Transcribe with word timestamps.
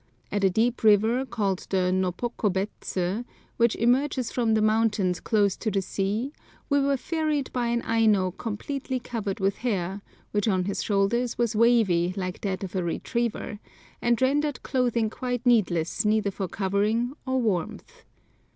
At 0.31 0.43
a 0.43 0.49
deep 0.49 0.83
river 0.83 1.27
called 1.27 1.67
the 1.69 1.91
Nopkobets, 1.93 3.23
which 3.57 3.75
emerges 3.75 4.31
from 4.31 4.55
the 4.55 4.61
mountains 4.63 5.19
close 5.19 5.55
to 5.57 5.69
the 5.69 5.83
sea, 5.83 6.33
we 6.71 6.79
were 6.79 6.97
ferried 6.97 7.53
by 7.53 7.67
an 7.67 7.83
Aino 7.83 8.31
completely 8.31 8.99
covered 8.99 9.39
with 9.39 9.57
hair, 9.57 10.01
which 10.31 10.47
on 10.47 10.65
his 10.65 10.81
shoulders 10.81 11.37
was 11.37 11.55
wavy 11.55 12.15
like 12.17 12.41
that 12.41 12.63
of 12.63 12.73
a 12.75 12.83
retriever, 12.83 13.59
and 14.01 14.19
rendered 14.19 14.63
clothing 14.63 15.11
quite 15.11 15.45
needless 15.45 16.03
either 16.03 16.31
for 16.31 16.47
covering 16.47 17.13
or 17.27 17.39
warmth. 17.39 18.03